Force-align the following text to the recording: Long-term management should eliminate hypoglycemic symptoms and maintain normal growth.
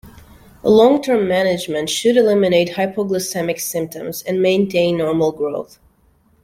Long-term 0.63 1.27
management 1.27 1.87
should 1.91 2.17
eliminate 2.17 2.69
hypoglycemic 2.69 3.59
symptoms 3.61 4.23
and 4.23 4.41
maintain 4.41 4.97
normal 4.97 5.31
growth. 5.31 5.77